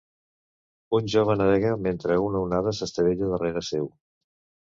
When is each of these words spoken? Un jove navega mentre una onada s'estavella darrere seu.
Un 0.99 1.09
jove 1.15 1.33
navega 1.41 1.75
mentre 1.89 2.17
una 2.29 2.41
onada 2.47 2.73
s'estavella 2.79 3.31
darrere 3.35 3.63
seu. 3.71 3.87